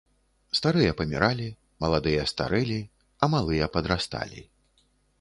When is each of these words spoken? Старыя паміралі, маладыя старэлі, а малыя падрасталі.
Старыя 0.59 0.95
паміралі, 1.01 1.47
маладыя 1.87 2.21
старэлі, 2.33 2.81
а 3.23 3.33
малыя 3.37 3.73
падрасталі. 3.77 4.41